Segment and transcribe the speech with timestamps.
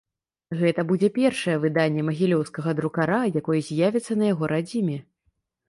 [0.61, 5.01] Гэта будзе першае выданне магілёўскага друкара, якое з'явіцца на яго радзіме.